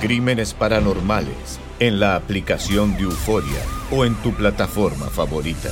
[0.00, 3.60] Crímenes Paranormales en la aplicación de Euforia
[3.90, 5.70] o en tu plataforma favorita.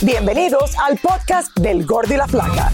[0.00, 2.72] Bienvenidos al podcast del Gordi y la Flaca.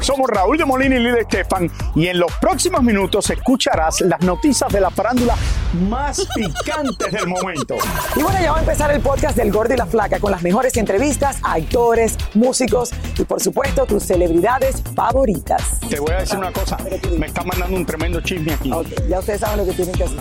[0.00, 4.72] Somos Raúl de Molina y Lidia Estefan y en los próximos minutos escucharás las noticias
[4.72, 5.36] de la farándula
[5.72, 7.76] más picantes del momento.
[8.16, 10.42] Y bueno, ya va a empezar el podcast del Gordi y la Flaca con las
[10.42, 15.80] mejores entrevistas a actores, músicos y por supuesto tus celebridades favoritas.
[15.88, 16.76] Te voy a decir una cosa,
[17.18, 18.72] me está mandando un tremendo chisme aquí.
[18.72, 20.18] Ok, ya ustedes saben lo que tienen que hacer.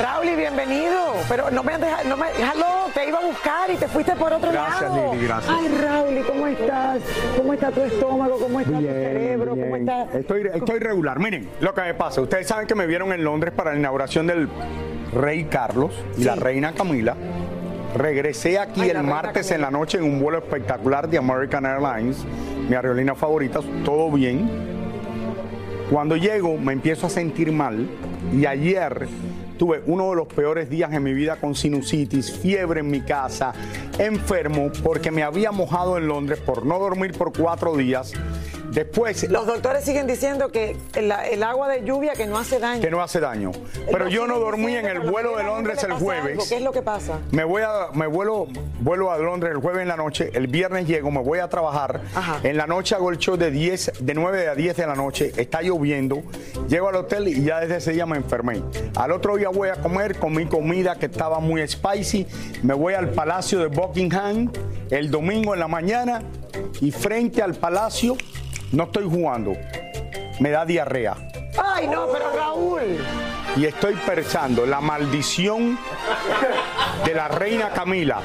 [0.00, 1.12] Raúl, bienvenido.
[1.28, 2.61] Pero no me no me, hello,
[2.94, 5.12] te iba a buscar y te fuiste por otro Gracias, lado.
[5.14, 5.54] Lili, gracias.
[5.58, 6.98] Ay, Raúl, ¿y cómo estás?
[7.36, 8.38] ¿Cómo está tu estómago?
[8.38, 9.50] ¿Cómo está tu Bien, cerebro?
[9.56, 10.02] ¿Cómo está?
[10.14, 11.18] Estoy, estoy regular.
[11.18, 14.26] Miren, lo que me pasa, ustedes saben que me vieron en Londres para la inauguración
[14.26, 14.48] del
[15.12, 17.16] Rey Carlos y la Reina Camila.
[17.94, 19.54] Regresé aquí Ay, el martes Camila.
[19.54, 22.24] en la noche en un vuelo espectacular de American Airlines,
[22.68, 24.48] mi aerolínea favorita, todo bien.
[25.92, 27.86] Cuando llego me empiezo a sentir mal
[28.34, 29.08] y ayer
[29.58, 33.52] tuve uno de los peores días en mi vida con sinusitis, fiebre en mi casa,
[33.98, 38.14] enfermo porque me había mojado en Londres por no dormir por cuatro días.
[38.72, 42.80] Después, Los doctores siguen diciendo que el, el agua de lluvia que no hace daño.
[42.80, 43.52] que no hace daño.
[43.90, 46.04] Pero yo no dormí en el vuelo de Londres el algo.
[46.04, 46.48] jueves.
[46.48, 47.18] ¿Qué es lo que pasa?
[47.32, 48.46] Me voy a, me vuelo,
[48.80, 52.00] vuelo a Londres el jueves en la noche, el viernes llego, me voy a trabajar.
[52.14, 52.40] Ajá.
[52.42, 55.32] En la noche hago el show de 10, de 9 a 10 de la noche,
[55.36, 56.22] está lloviendo.
[56.68, 58.62] Llego al hotel y ya desde ese día me enfermé.
[58.96, 62.26] Al otro día voy a comer, comí comida que estaba muy spicy.
[62.62, 64.50] Me voy al Palacio de Buckingham
[64.90, 66.22] el domingo en la mañana
[66.80, 68.16] y frente al palacio
[68.72, 69.56] no estoy jugando.
[70.40, 71.14] Me da diarrea.
[71.62, 72.98] Ay, no, pero Raúl.
[73.56, 75.78] y estoy pensando la maldición
[77.04, 78.20] de la reina Camila.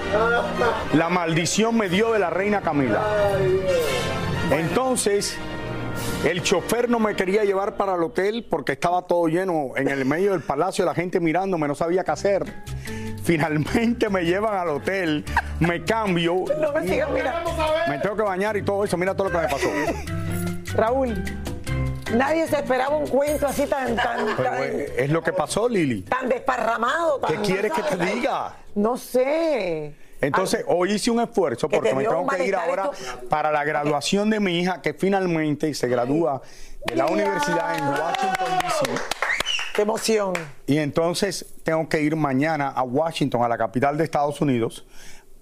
[0.94, 3.04] La maldición me dio de la reina Camila.
[4.52, 5.38] Entonces,
[6.24, 10.06] el chofer no me quería llevar para el hotel porque estaba todo lleno en el
[10.06, 12.46] medio del palacio, la gente mirándome, no sabía qué hacer.
[13.24, 15.26] Finalmente me llevan al hotel,
[15.60, 17.10] me cambio, No me sigas
[17.90, 18.96] me tengo que bañar y todo eso.
[18.96, 19.68] Mira todo lo que me pasó.
[20.78, 21.24] Raúl,
[22.14, 26.04] nadie se esperaba un cuento así tan, tan, Pero, tan, es lo que pasó, Lili.
[26.04, 27.20] tan desparramado.
[27.22, 28.54] ¿Qué tan- quieres que te diga?
[28.76, 29.96] No sé.
[30.22, 33.64] Entonces, hoy hice un esfuerzo Que porque me tengo que ir ahora esto- para la
[33.64, 36.42] graduación de mi hija, que finalmente se gradúa
[36.86, 39.02] de la universidad en Washington, D.C.
[39.74, 40.34] Qué emoción.
[40.68, 44.86] Y entonces tengo que ir mañana a Washington, a la capital de Estados Unidos,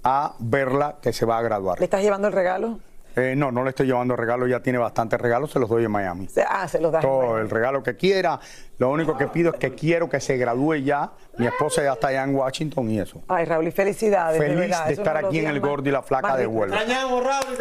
[0.04, 1.80] a verla que se va a graduar.
[1.80, 2.80] ¿Le estás llevando el regalo?
[3.16, 5.92] Eh, no, no le estoy llevando regalos, ya tiene bastantes regalos, se los doy en
[5.92, 6.28] Miami.
[6.48, 7.02] Ah, se los das.
[7.02, 8.40] Todo el regalo que quiera.
[8.78, 11.12] Lo único que pido es que quiero que se gradúe ya.
[11.38, 13.24] Mi esposa ya está allá en Washington y eso.
[13.28, 14.38] Ay, Raúl, y felicidades.
[14.38, 14.88] Feliz verdad.
[14.88, 16.78] de estar aquí en el Gordo y la Flaca más de vuelta.
[16.78, 17.58] Te extrañamos, Raúl.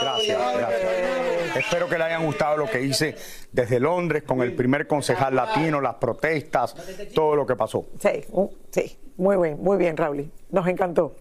[0.00, 1.56] Gracias, gracias.
[1.56, 3.16] Espero que le hayan gustado lo que hice
[3.52, 6.74] desde Londres con el primer concejal latino, las protestas,
[7.14, 7.86] todo lo que pasó.
[7.98, 10.30] Sí, uh, sí, muy bien, muy bien, Raúl.
[10.50, 11.16] Nos encantó.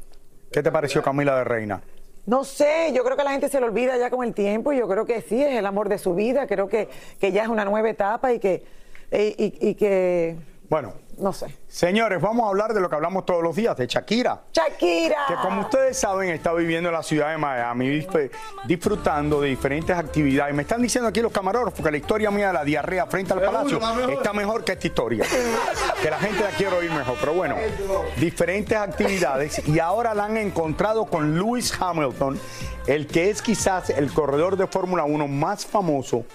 [0.52, 1.82] ¿Qué te pareció Camila de Reina?
[2.26, 4.72] No sé, yo creo que la gente se lo olvida ya con el tiempo.
[4.72, 6.46] Yo creo que sí, es el amor de su vida.
[6.48, 6.88] Creo que,
[7.20, 8.64] que ya es una nueva etapa y que,
[9.12, 10.36] y, y- y que
[10.70, 11.48] Bueno, no sé.
[11.68, 14.44] señores, vamos a hablar de lo que hablamos todos los días, de Shakira.
[14.54, 15.18] Shakira.
[15.28, 18.30] Que como ustedes saben, está viviendo en la ciudad de Miami, disfr-
[18.66, 20.54] disfrutando de diferentes actividades.
[20.54, 23.42] Me están diciendo aquí los camarógrafos que la historia mía de la diarrea frente al
[23.42, 23.80] palacio
[24.12, 25.26] está mejor que esta historia.
[26.04, 27.16] Que la gente la quiere oír mejor.
[27.20, 27.56] Pero bueno,
[28.18, 29.68] diferentes actividades.
[29.68, 32.40] Y ahora la han encontrado con Lewis Hamilton,
[32.86, 36.26] el que es quizás el corredor de Fórmula 1 más famoso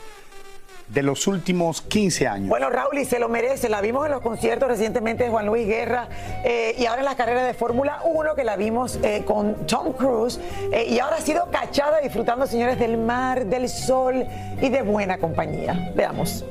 [0.89, 2.49] de los últimos 15 años.
[2.49, 3.69] Bueno, Raúl, y se lo merece.
[3.69, 6.09] La vimos en los conciertos recientemente de Juan Luis Guerra
[6.45, 9.93] eh, y ahora en las carreras de Fórmula 1 que la vimos eh, con Tom
[9.93, 10.39] Cruise.
[10.73, 14.27] eh, y ahora ha sido cachada disfrutando, señores, del mar, del sol
[14.61, 15.93] y de buena compañía.
[15.95, 16.45] Veamos.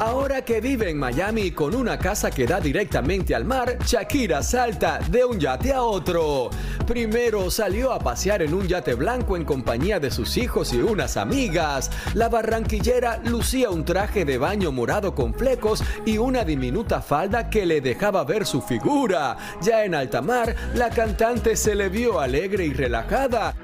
[0.00, 4.98] Ahora que vive en Miami con una casa que da directamente al mar, Shakira salta
[5.10, 6.48] de un yate a otro.
[6.86, 11.18] Primero salió a pasear en un yate blanco en compañía de sus hijos y unas
[11.18, 11.90] amigas.
[12.14, 17.66] La barranquillera lucía un traje de baño morado con flecos y una diminuta falda que
[17.66, 19.36] le dejaba ver su figura.
[19.60, 23.54] Ya en alta mar, la cantante se le vio alegre y relajada.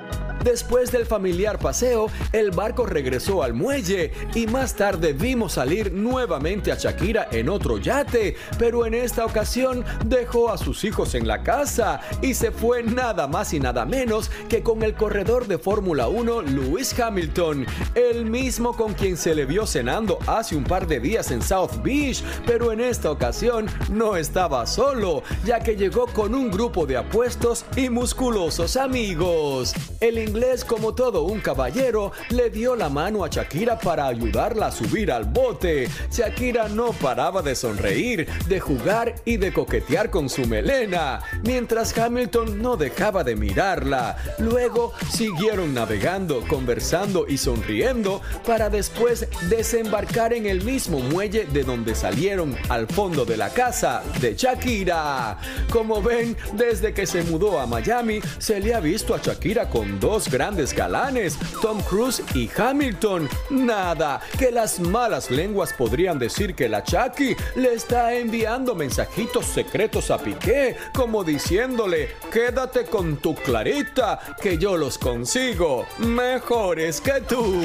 [0.46, 6.70] Después del familiar paseo, el barco regresó al muelle y más tarde vimos salir nuevamente
[6.70, 11.42] a Shakira en otro yate, pero en esta ocasión dejó a sus hijos en la
[11.42, 16.06] casa y se fue nada más y nada menos que con el corredor de Fórmula
[16.06, 17.66] 1 Lewis Hamilton,
[17.96, 21.82] el mismo con quien se le vio cenando hace un par de días en South
[21.82, 26.98] Beach, pero en esta ocasión no estaba solo, ya que llegó con un grupo de
[26.98, 29.74] apuestos y musculosos amigos.
[30.00, 34.70] El inglés, como todo un caballero, le dio la mano a Shakira para ayudarla a
[34.70, 35.88] subir al bote.
[36.12, 42.60] Shakira no paraba de sonreír, de jugar y de coquetear con su melena, mientras Hamilton
[42.60, 44.18] no dejaba de mirarla.
[44.38, 51.94] Luego siguieron navegando, conversando y sonriendo para después desembarcar en el mismo muelle de donde
[51.94, 55.38] salieron al fondo de la casa de Shakira.
[55.70, 59.98] Como ven, desde que se mudó a Miami, se le ha visto a Shakira con
[59.98, 63.28] dos grandes galanes, Tom Cruise y Hamilton.
[63.50, 70.10] Nada, que las malas lenguas podrían decir que la Chucky le está enviando mensajitos secretos
[70.10, 77.62] a Piqué, como diciéndole, quédate con tu clarita, que yo los consigo mejores que tú.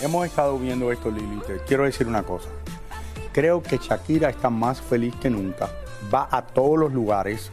[0.00, 1.40] Hemos estado viendo esto, Lili.
[1.66, 2.48] Quiero decir una cosa.
[3.32, 5.68] Creo que Shakira está más feliz que nunca.
[6.12, 7.50] Va a todos los lugares.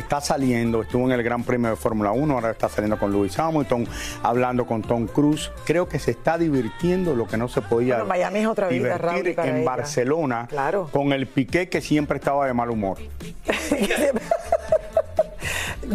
[0.00, 3.38] Está saliendo, estuvo en el Gran Premio de Fórmula 1, ahora está saliendo con Lewis
[3.38, 3.86] Hamilton,
[4.22, 5.50] hablando con Tom Cruise.
[5.66, 8.96] Creo que se está divirtiendo lo que no se podía Bueno, Miami es otra vida,
[8.96, 9.64] divertir para en ella.
[9.66, 10.48] Barcelona
[10.90, 12.96] con el Piqué que siempre estaba de mal humor.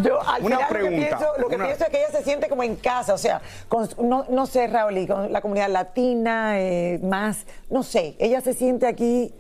[0.04, 2.12] Yo al Una final pregunta, lo que, pienso, lo que una- pienso es que ella
[2.12, 5.42] se siente como en casa, o sea, con- no, no sé, Raúl, y con la
[5.42, 9.34] comunidad latina, eh, más, no sé, ella se siente aquí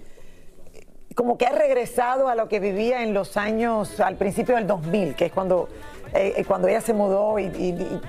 [1.15, 5.15] como que ha regresado a lo que vivía en los años, al principio del 2000,
[5.15, 5.69] que es cuando,
[6.13, 8.01] eh, eh, cuando ella se mudó y, y- y-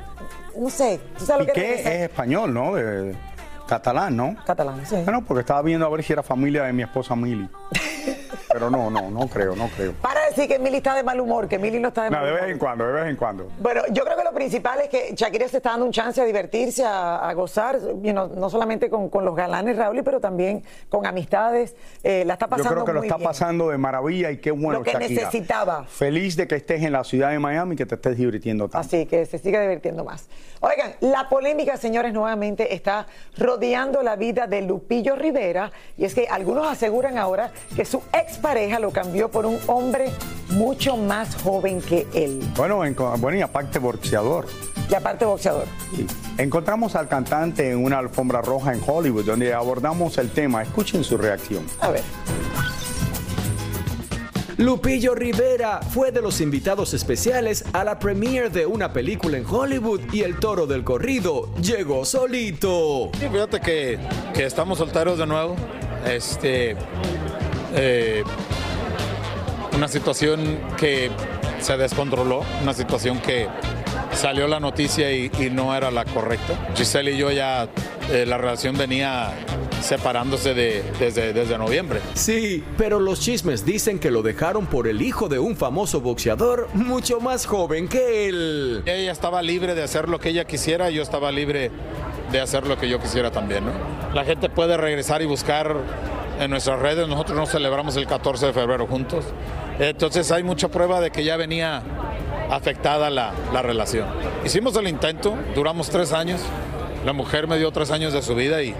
[0.58, 2.74] no sé, ¿tú sabes lo que es español, ¿no?
[2.74, 3.14] De-
[3.68, 4.36] catalán, ¿no?
[4.46, 4.96] Catalán, sí.
[5.04, 7.48] Bueno, porque estaba viendo a ver si era familia de mi esposa Mili.
[8.52, 9.92] Pero no, no, no creo, no creo.
[9.94, 12.26] Para decir que Mili está de mal humor, que Mili no está de No, mal
[12.26, 12.42] de humor.
[12.44, 13.48] vez en cuando, de vez en cuando.
[13.58, 16.24] Bueno, yo creo que lo principal es que Shakira se está dando un chance a
[16.24, 20.62] divertirse, a, a gozar, you know, no solamente con, con los galanes, Raúl, pero también
[20.88, 21.74] con amistades.
[22.02, 23.28] Eh, la está Yo pasando creo que lo está bien.
[23.28, 25.08] pasando de maravilla y qué bueno, Lo que Shakira.
[25.22, 25.84] necesitaba.
[25.84, 28.86] Feliz de que estés en la ciudad de Miami y que te estés divirtiendo tanto.
[28.86, 30.28] Así que se sigue divirtiendo más.
[30.60, 33.06] Oigan, la polémica, señores, nuevamente está
[33.36, 35.70] rodeando la vida de Lupillo Rivera.
[35.98, 40.06] Y es que algunos aseguran ahora que su expareja lo cambió por un hombre
[40.50, 42.40] mucho más joven que él.
[42.56, 44.46] Bueno, en- bueno, y aparte boxeador.
[44.88, 45.64] Y aparte boxeador.
[45.94, 46.06] Sí.
[46.38, 50.62] Encontramos al cantante en una alfombra roja en Hollywood donde abordamos el tema.
[50.62, 51.64] Escuchen su reacción.
[51.80, 52.02] A ver.
[54.58, 60.00] Lupillo Rivera fue de los invitados especiales a la premiere de una película en Hollywood
[60.14, 63.10] y el toro del corrido llegó solito.
[63.20, 63.98] Sí, fíjate que,
[64.32, 65.56] que estamos solteros de nuevo.
[66.06, 66.74] Este,
[67.74, 68.22] eh,
[69.76, 71.10] una situación que
[71.60, 73.46] se descontroló, una situación que
[74.12, 76.54] salió la noticia y, y no era la correcta.
[76.74, 77.68] Giselle y yo ya,
[78.10, 79.34] eh, la relación venía
[79.82, 82.00] separándose de, desde, desde noviembre.
[82.14, 86.68] Sí, pero los chismes dicen que lo dejaron por el hijo de un famoso boxeador
[86.72, 88.82] mucho más joven que él.
[88.86, 91.70] Ella estaba libre de hacer lo que ella quisiera, yo estaba libre
[92.32, 93.72] de hacer lo que yo quisiera también, ¿no?
[94.14, 95.76] La gente puede regresar y buscar
[96.40, 99.24] en nuestras redes, nosotros no celebramos el 14 de febrero juntos,
[99.78, 101.82] entonces hay mucha prueba de que ya venía
[102.50, 104.06] afectada la, la relación.
[104.44, 106.40] Hicimos el intento, duramos tres años,
[107.04, 108.74] la mujer me dio tres años de su vida y,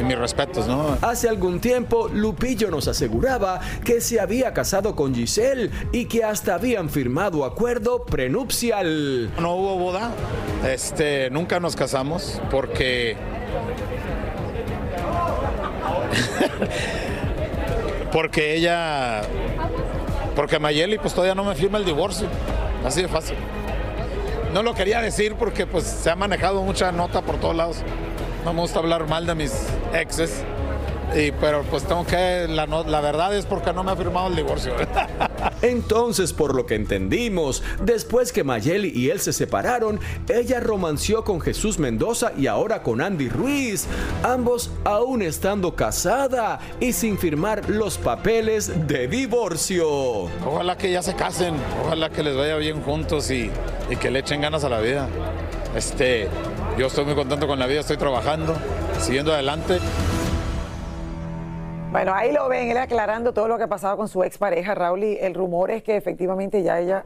[0.00, 0.98] y mis respetos, ¿no?
[1.02, 6.54] Hace algún tiempo, Lupillo nos aseguraba que se había casado con Giselle y que hasta
[6.54, 9.30] habían firmado acuerdo prenupcial.
[9.38, 10.10] No hubo boda,
[10.68, 13.16] este, nunca nos casamos porque
[18.12, 19.22] porque ella
[20.34, 22.26] porque Mayeli pues todavía no me firma el divorcio,
[22.84, 23.36] así de fácil.
[24.52, 27.78] No lo quería decir porque pues se ha manejado mucha nota por todos lados.
[28.44, 29.52] No me gusta hablar mal de mis
[29.92, 30.44] exes.
[31.16, 34.26] Y, pero pues tengo que, la, no- la verdad es porque no me ha firmado
[34.28, 34.72] el divorcio.
[35.62, 41.40] Entonces, por lo que entendimos, después que Mayeli y él se separaron, ella romanció con
[41.40, 43.86] Jesús Mendoza y ahora con Andy Ruiz,
[44.22, 49.88] ambos aún estando casada y sin firmar los papeles de divorcio.
[50.44, 51.54] Ojalá que ya se casen,
[51.84, 53.50] ojalá que les vaya bien juntos y,
[53.88, 55.08] y que le echen ganas a la vida.
[55.76, 56.28] Este,
[56.78, 58.54] yo estoy muy contento con la vida, estoy trabajando,
[59.00, 59.78] siguiendo adelante.
[61.94, 65.04] Bueno, ahí lo ven, él aclarando todo lo que ha pasado con su expareja, Raúl,
[65.04, 67.04] y el rumor es que efectivamente ya ella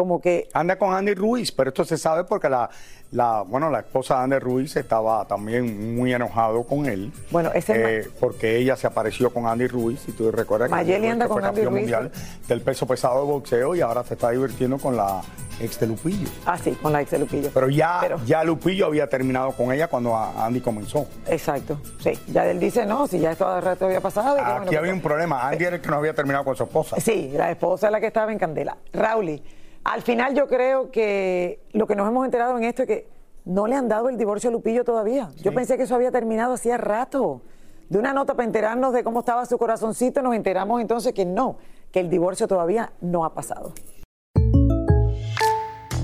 [0.00, 2.70] como que Anda con Andy Ruiz, pero esto se sabe porque la,
[3.10, 7.12] la bueno, la esposa de Andy Ruiz estaba también muy enojado con él.
[7.30, 11.00] Bueno, ese eh, porque ella se apareció con Andy Ruiz, si tú recuerdas que Mayeli
[11.00, 11.82] Ruiz anda que fue con Andy campeón Ruiz.
[11.82, 12.12] mundial
[12.48, 15.20] del peso pesado de boxeo y ahora se está divirtiendo con la
[15.60, 16.28] ex de Lupillo.
[16.46, 17.50] Ah, sí, con la ex de Lupillo.
[17.52, 21.06] Pero ya, ya Lupillo había terminado con ella cuando Andy comenzó.
[21.26, 22.12] Exacto, sí.
[22.28, 24.36] Ya él dice, no, si ya esto hace rato había pasado.
[24.36, 25.46] y que, bueno, Aquí había pues, un problema.
[25.46, 26.98] Andy era el que no había terminado con su esposa.
[26.98, 28.78] Sí, la esposa es la que estaba en candela.
[28.94, 29.42] Rauli,
[29.84, 33.08] al final yo creo que lo que nos hemos enterado en esto es que
[33.44, 35.30] no le han dado el divorcio a Lupillo todavía.
[35.42, 37.42] Yo pensé que eso había terminado hacía rato.
[37.88, 41.56] De una nota para enterarnos de cómo estaba su corazoncito, nos enteramos entonces que no,
[41.90, 43.72] que el divorcio todavía no ha pasado.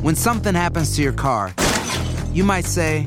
[0.02, 1.52] When something happens to your car,
[2.32, 3.06] you might say,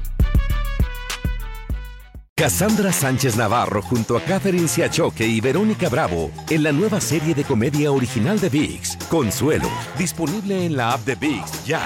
[2.41, 7.43] Cassandra Sánchez Navarro junto a Catherine Siachoque y Verónica Bravo en la nueva serie de
[7.43, 11.81] comedia original de VIX, Consuelo, disponible en la app de VIX ya.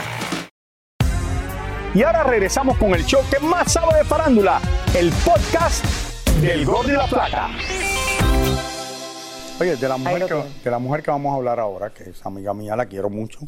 [1.94, 4.62] Y ahora regresamos con el show que más sabe de farándula,
[4.98, 5.84] el podcast
[6.40, 7.50] del Gol de la Plata.
[9.60, 12.26] Oye, de la, mujer que, de la mujer que vamos a hablar ahora, que es
[12.26, 13.40] amiga mía, la quiero mucho.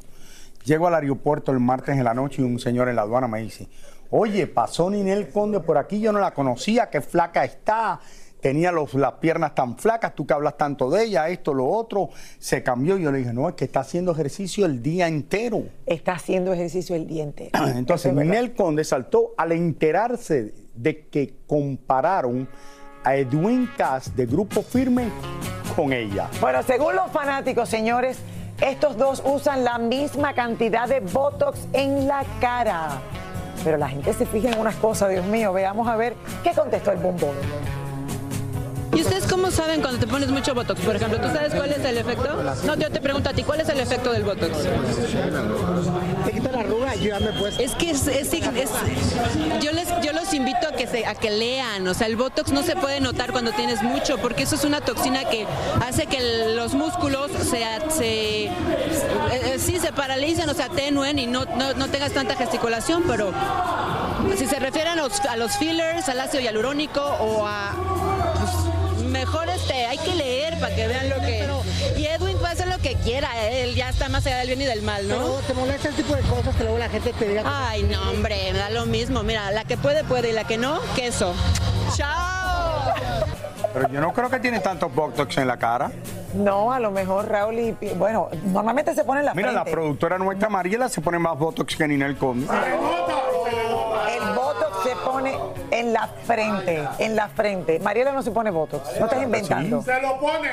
[0.66, 3.40] Llego al aeropuerto el martes en la noche y un señor en la aduana me
[3.40, 3.70] dice,
[4.12, 8.00] oye, pasó Ninel Conde por aquí, yo no la conocía, qué flaca está,
[8.42, 12.10] tenía los, las piernas tan flacas, tú que hablas tanto de ella, esto, lo otro,
[12.40, 12.98] se cambió.
[12.98, 15.64] Y yo le dije, no, es que está haciendo ejercicio el día entero.
[15.86, 17.52] Está haciendo ejercicio el día entero.
[17.76, 22.48] Entonces, Ninel Conde saltó al enterarse de que compararon
[23.04, 25.10] a Edwin Cass de Grupo Firme
[25.76, 26.30] con ella.
[26.42, 28.18] Bueno, según los fanáticos, señores,
[28.62, 33.02] estos dos usan la misma cantidad de Botox en la cara.
[33.64, 35.52] Pero la gente se fija en unas cosas, Dios mío.
[35.54, 37.36] Veamos a ver qué contestó el bombón.
[38.94, 40.82] ¿Y ustedes cómo saben cuando te pones mucho Botox?
[40.82, 42.30] Por ejemplo, ¿tú sabes cuál es el efecto?
[42.66, 44.50] No, yo te pregunto a ti, ¿cuál es el efecto del Botox?
[46.26, 47.62] Te quita la arruga y yo ya me he puesto.
[47.62, 49.88] Es que es, es- es- yo les
[50.38, 53.32] invito a que se, a que lean, o sea, el Botox no se puede notar
[53.32, 55.46] cuando tienes mucho, porque eso es una toxina que
[55.86, 58.52] hace que los músculos se, se eh,
[59.32, 63.32] eh, sí se paralicen o se atenúen y no, no, no tengas tanta gesticulación, pero
[64.38, 67.72] si se refieren a los, a los fillers, al ácido hialurónico o a
[68.36, 71.37] pues, mejor este, hay que leer para que vean lo que.
[72.78, 75.16] Lo que quiera, él ya está más allá del bien y del mal, ¿no?
[75.16, 77.44] Pero te molesta el tipo de cosas que luego la gente te diga.
[77.46, 79.24] Ay, no, hombre, me da lo mismo.
[79.24, 81.34] Mira, la que puede, puede y la que no, queso.
[81.96, 82.94] ¡Chao!
[83.74, 85.92] Pero yo no creo que tiene tantos botox en la cara.
[86.34, 87.72] No, a lo mejor Raúl y...
[87.96, 91.76] Bueno, normalmente se pone en la Mira, la productora nuestra Mariela se pone más botox
[91.76, 92.48] que Ninel Conde.
[92.48, 93.27] Se pone
[95.72, 97.80] en la frente, en la frente.
[97.80, 99.82] Mariela no se pone botox, no estás inventando.
[99.82, 99.92] Sí.
[100.02, 100.50] lo pone.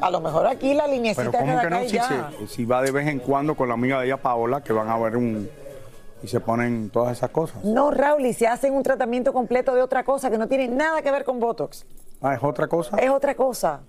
[0.00, 1.80] a lo mejor aquí la linecita Pero de ¿cómo que no?
[2.48, 4.88] Si, se- va de vez en cuando con la amiga de ella, Paola, que van
[4.88, 5.48] a ver un...
[6.22, 7.64] Y se ponen todas esas cosas.
[7.64, 11.00] No, Raúl, y se hacen un tratamiento completo de otra cosa que no tiene nada
[11.00, 11.86] que ver con botox.
[12.20, 12.98] Ah, ¿es otra cosa?
[12.98, 13.80] Es otra cosa.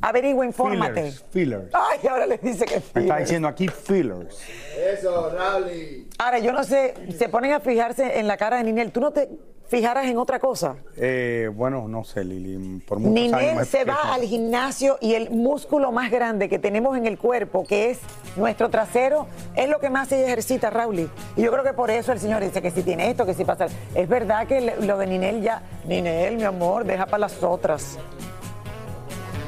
[0.00, 1.10] Averigua, infórmate.
[1.10, 1.70] Fillers, fillers.
[1.74, 3.18] Ay, ahora le dice que Me está fillers.
[3.20, 4.38] diciendo aquí fillers.
[4.76, 6.06] Eso, Raúl.
[6.18, 8.92] Ahora, yo no sé, se ponen a fijarse en la cara de Ninel.
[8.92, 9.28] ¿Tú no te
[9.72, 10.76] fijaras en otra cosa?
[10.98, 12.80] Eh, bueno, no sé, Lili.
[12.80, 16.94] Por muchos años Ninel se va al gimnasio y el músculo más grande que tenemos
[16.98, 17.98] en el cuerpo, que es
[18.36, 19.26] nuestro trasero,
[19.56, 21.08] es lo que más ella ejercita, Raúl.
[21.36, 23.46] Y yo creo que por eso el señor dice que si tiene esto, que si
[23.46, 23.64] pasa.
[23.94, 25.62] Es verdad que lo de Ninel ya.
[25.86, 27.98] Ninel, mi amor, deja para las otras.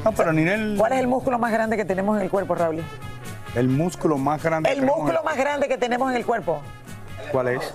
[0.03, 0.75] No, pero Ninel.
[0.75, 2.83] ¿Cuál es el músculo más grande que tenemos en el cuerpo, Raúl?
[3.55, 4.71] El músculo más grande.
[4.71, 6.61] El que músculo más grande que tenemos en el cuerpo.
[7.31, 7.73] ¿Cuál es?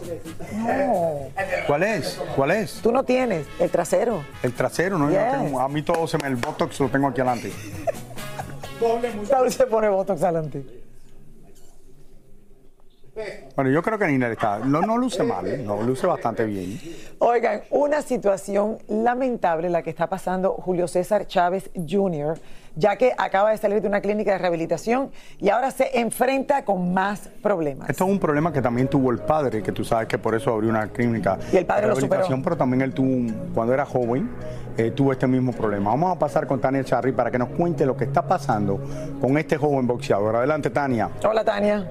[0.55, 1.19] No.
[1.67, 2.21] ¿Cuál es?
[2.37, 2.81] ¿Cuál es?
[2.83, 4.23] Tú no tienes el trasero.
[4.43, 5.11] El trasero, ¿no?
[5.11, 6.29] Yo no tengo- a mí todo se me...
[6.29, 7.53] El botox lo tengo aquí adelante.
[9.31, 10.65] Raúl se pone botox adelante.
[13.57, 14.59] Bueno, yo creo que Ninel está...
[14.59, 16.81] No, no luce mal, no, luce bastante bien.
[17.19, 22.39] Oigan, una situación lamentable la que está pasando Julio César Chávez Jr.,
[22.77, 26.95] ya que acaba de salir de una clínica de rehabilitación y ahora se enfrenta con
[26.95, 27.91] más problemas.
[27.91, 30.53] Esto es un problema que también tuvo el padre, que tú sabes que por eso
[30.53, 34.31] abrió una clínica Y el padre de rehabilitación, pero también él tuvo, cuando era joven,
[34.77, 35.91] eh, tuvo este mismo problema.
[35.91, 38.81] Vamos a pasar con Tania Charry para que nos cuente lo que está pasando
[39.21, 40.37] con este joven boxeador.
[40.37, 41.11] Adelante, Tania.
[41.25, 41.87] Hola, Tania.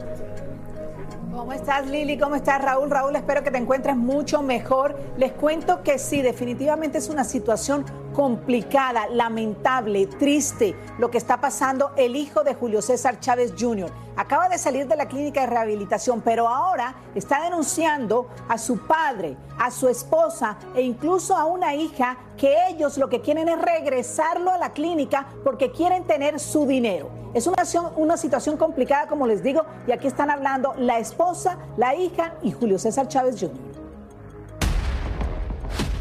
[1.40, 2.18] ¿Cómo estás, Lili?
[2.18, 2.92] ¿Cómo estás, Raúl?
[2.92, 5.00] Raúl, espero que te encuentres mucho mejor.
[5.16, 7.86] Les cuento que sí, definitivamente es una situación
[8.20, 13.90] complicada, lamentable, triste lo que está pasando el hijo de Julio César Chávez Jr.
[14.18, 19.38] Acaba de salir de la clínica de rehabilitación, pero ahora está denunciando a su padre,
[19.58, 24.52] a su esposa e incluso a una hija que ellos lo que quieren es regresarlo
[24.52, 27.10] a la clínica porque quieren tener su dinero.
[27.34, 27.64] Es una,
[27.96, 32.52] una situación complicada, como les digo, y aquí están hablando la esposa, la hija y
[32.52, 33.69] Julio César Chávez Jr.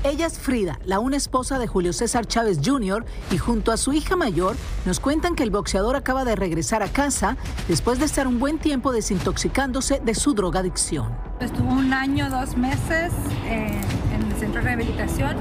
[0.05, 3.93] Ella es Frida, la una esposa de Julio César Chávez Jr., y junto a su
[3.93, 4.57] hija mayor
[4.87, 8.59] nos cuentan que el boxeador acaba de regresar a casa después de estar un buen
[8.59, 11.13] tiempo desintoxicándose de su drogadicción.
[11.41, 13.13] Estuvo un año, dos meses
[13.47, 13.73] eh,
[14.15, 15.37] en el centro de rehabilitación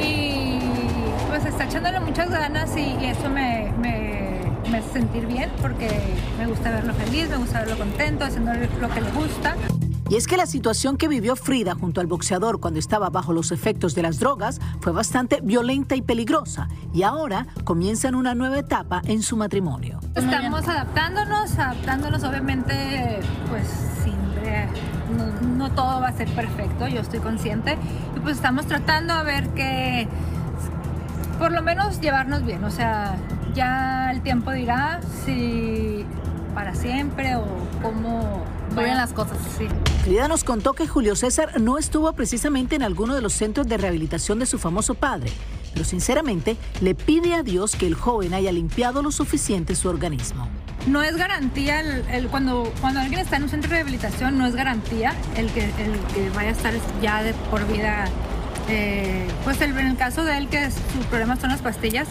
[0.00, 0.60] y
[1.28, 4.24] pues está echándole muchas ganas y, eso me, me-
[4.70, 5.88] me hace sentir bien porque
[6.38, 9.56] me gusta verlo feliz, me gusta verlo contento, haciendo lo que le gusta.
[10.10, 13.52] Y es que la situación que vivió Frida junto al boxeador cuando estaba bajo los
[13.52, 19.00] efectos de las drogas fue bastante violenta y peligrosa, y ahora comienzan una nueva etapa
[19.06, 20.00] en su matrimonio.
[20.14, 23.66] Estamos adaptándonos, adaptándonos obviamente pues
[24.02, 24.68] siempre,
[25.16, 27.78] no, no todo va a ser perfecto, yo estoy consciente
[28.14, 30.06] y pues estamos tratando a ver que
[31.38, 33.16] por lo menos llevarnos bien, o sea,
[33.54, 36.04] ya el tiempo dirá si
[36.54, 37.44] para siempre o
[37.82, 39.38] cómo vayan las cosas.
[39.56, 39.66] Sí.
[40.04, 43.78] Frida nos contó que Julio César no estuvo precisamente en alguno de los centros de
[43.78, 45.32] rehabilitación de su famoso padre,
[45.72, 50.46] pero sinceramente le pide a Dios que el joven haya limpiado lo suficiente su organismo.
[50.86, 51.82] No es garantía,
[52.30, 55.70] cuando, alguien está en un centro de rehabilitación, no es garantía el que,
[56.34, 58.04] vaya a estar ya de por vida.
[58.68, 62.08] eh, pues en el caso de él, que su problema son las pastillas,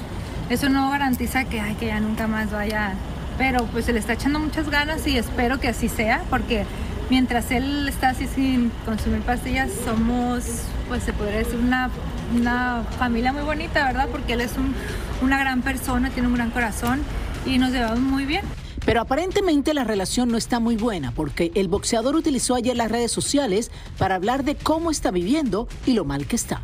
[0.50, 2.96] eso no garantiza que, ay, que ya nunca más vaya.
[3.38, 6.66] Pero pues se le está echando muchas ganas y espero que así sea, porque
[7.10, 10.44] mientras él está así sin consumir pastillas, somos,
[10.88, 11.90] pues se podría decir, una,
[12.36, 14.08] una familia muy bonita, ¿verdad?
[14.12, 14.74] Porque él es un-
[15.22, 17.02] una gran persona, tiene un gran corazón
[17.46, 18.44] y nos llevamos muy bien.
[18.86, 23.12] Pero aparentemente la relación no está muy buena porque el boxeador utilizó ayer las redes
[23.12, 26.62] sociales para hablar de cómo está viviendo y lo mal que está.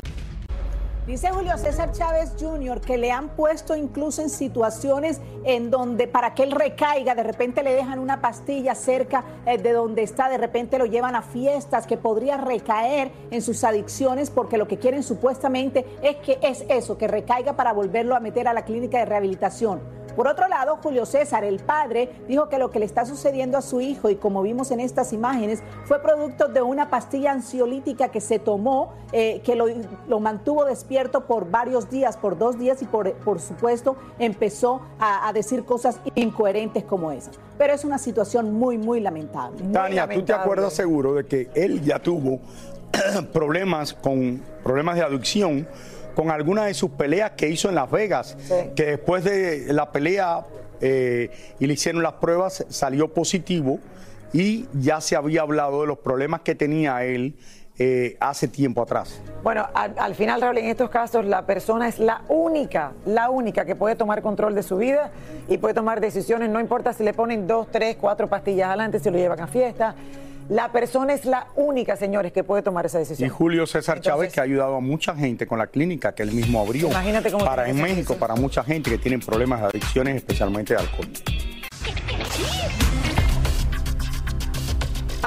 [1.06, 2.80] Dice Julio César Chávez Jr.
[2.80, 7.62] que le han puesto incluso en situaciones en donde para que él recaiga, de repente
[7.62, 11.86] le dejan una pastilla cerca eh, de donde está, de repente lo llevan a fiestas,
[11.86, 16.98] que podría recaer en sus adicciones porque lo que quieren supuestamente es que es eso,
[16.98, 19.80] que recaiga para volverlo a meter a la clínica de rehabilitación.
[20.20, 23.62] Por otro lado, Julio César, el padre, dijo que lo que le está sucediendo a
[23.62, 28.20] su hijo y como vimos en estas imágenes fue producto de una pastilla ansiolítica que
[28.20, 29.64] se tomó, eh, que lo,
[30.06, 35.26] lo, mantuvo despierto por varios días, por dos días y por, por supuesto empezó a,
[35.26, 37.40] a, decir cosas incoherentes como esas.
[37.56, 39.62] Pero es una situación muy, muy lamentable.
[39.62, 40.16] Muy Tania, lamentable.
[40.16, 42.40] tú te acuerdas seguro de que él ya tuvo
[43.32, 45.66] problemas con problemas de adicción
[46.14, 48.54] con algunas de sus peleas que hizo en Las Vegas, sí.
[48.74, 50.44] que después de la pelea
[50.80, 53.78] eh, y le hicieron las pruebas, salió positivo
[54.32, 57.34] y ya se había hablado de los problemas que tenía él
[57.78, 59.20] eh, hace tiempo atrás.
[59.42, 63.64] Bueno, al, al, final, Raúl, en estos casos la persona es la única, la única
[63.64, 65.10] que puede tomar control de su vida
[65.48, 69.10] y puede tomar decisiones, no importa si le ponen dos, tres, cuatro pastillas adelante, si
[69.10, 69.94] lo llevan a fiesta.
[70.50, 73.24] La persona es la única, señores, que puede tomar esa decisión.
[73.24, 76.24] Y Julio César Entonces, Chávez, que ha ayudado a mucha gente con la clínica que
[76.24, 76.88] él mismo abrió.
[76.88, 80.80] Imagínate cómo para en México, para mucha gente que tiene problemas de adicciones, especialmente de
[80.80, 81.06] alcohol.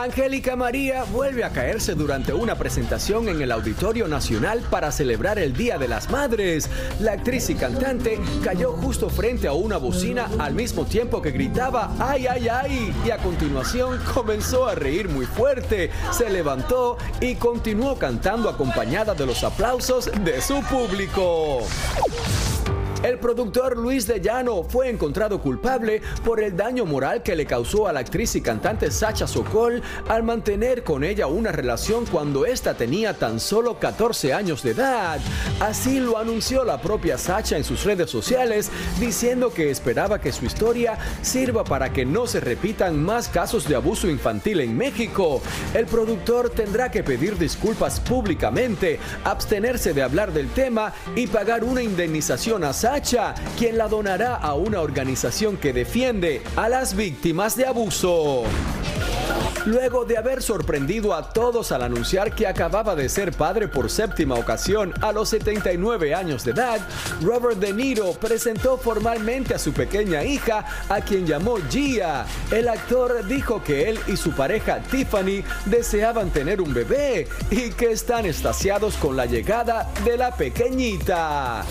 [0.03, 5.53] Angélica María vuelve a caerse durante una presentación en el Auditorio Nacional para celebrar el
[5.53, 6.69] Día de las Madres.
[6.99, 11.95] La actriz y cantante cayó justo frente a una bocina al mismo tiempo que gritaba
[11.99, 12.93] ¡ay, ay, ay!
[13.05, 19.25] Y a continuación comenzó a reír muy fuerte, se levantó y continuó cantando acompañada de
[19.25, 21.59] los aplausos de su público.
[23.03, 27.85] El productor Luis de Llano fue encontrado culpable por el daño moral que le causó
[27.85, 32.75] a la actriz y cantante Sacha Sokol al mantener con ella una relación cuando ésta
[32.75, 35.19] tenía tan solo 14 años de edad.
[35.59, 40.45] Así lo anunció la propia Sacha en sus redes sociales, diciendo que esperaba que su
[40.45, 45.41] historia sirva para que no se repitan más casos de abuso infantil en México.
[45.73, 51.83] El productor tendrá que pedir disculpas públicamente, abstenerse de hablar del tema y pagar una
[51.83, 52.92] indemnización a Sacha
[53.57, 58.43] Quien la donará a una organización que defiende a las víctimas de abuso.
[59.65, 64.35] Luego de haber sorprendido a todos al anunciar que acababa de ser padre por séptima
[64.35, 66.81] ocasión a los 79 años de edad,
[67.23, 72.27] Robert De Niro presentó formalmente a su pequeña hija, a quien llamó Gia.
[72.51, 77.91] El actor dijo que él y su pareja Tiffany deseaban tener un bebé y que
[77.91, 81.65] están estasiados con la llegada de la pequeñita.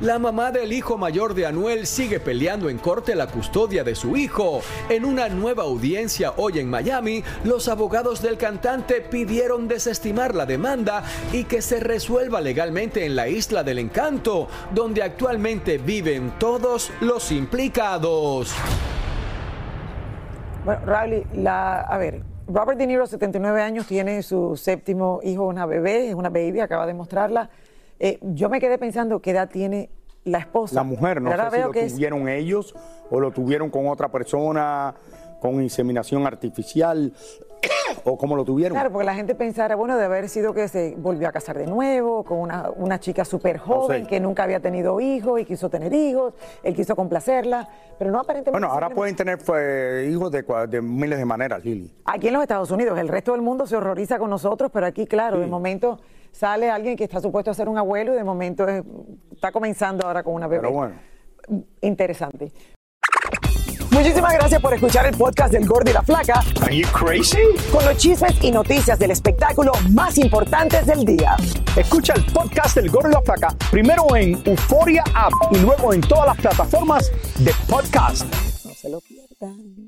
[0.00, 4.16] La mamá del hijo mayor de Anuel sigue peleando en corte la custodia de su
[4.16, 4.60] hijo.
[4.88, 11.02] En una nueva audiencia hoy en Miami, los abogados del cantante pidieron desestimar la demanda
[11.32, 17.32] y que se resuelva legalmente en la isla del encanto, donde actualmente viven todos los
[17.32, 18.54] implicados.
[20.64, 25.66] Bueno, Riley, la, a ver, Robert De Niro, 79 años, tiene su séptimo hijo, una
[25.66, 27.50] bebé, es una baby, acaba de mostrarla.
[28.00, 29.90] Eh, yo me quedé pensando qué edad tiene
[30.24, 30.74] la esposa.
[30.74, 32.38] La mujer, no sé si lo tuvieron es...
[32.38, 32.74] ellos
[33.10, 34.94] o lo tuvieron con otra persona,
[35.40, 37.12] con inseminación artificial
[38.04, 38.74] o cómo lo tuvieron.
[38.74, 41.66] Claro, porque la gente pensara, bueno, de haber sido que se volvió a casar de
[41.66, 45.92] nuevo con una, una chica súper joven que nunca había tenido hijos y quiso tener
[45.92, 48.50] hijos, él quiso complacerla, pero no aparentemente...
[48.50, 51.92] Bueno, ahora pueden tener pues, hijos de, de, miles de maneras, Lili.
[52.04, 55.06] Aquí en los Estados Unidos, el resto del mundo se horroriza con nosotros, pero aquí,
[55.06, 55.42] claro, sí.
[55.42, 55.98] de momento
[56.32, 58.82] sale alguien que está supuesto a ser un abuelo y de momento es,
[59.32, 60.62] está comenzando ahora con una bebé.
[60.62, 60.94] Pero bueno.
[61.80, 62.52] Interesante.
[63.90, 66.42] Muchísimas gracias por escuchar el podcast del Gordo y la Flaca.
[66.62, 67.38] Are you crazy?
[67.72, 71.36] Con los chismes y noticias del espectáculo más importantes del día.
[71.76, 76.00] Escucha el podcast del Gordo y la Flaca primero en Euforia App y luego en
[76.02, 78.24] todas las plataformas de podcast.
[78.64, 79.87] No se lo pierdan.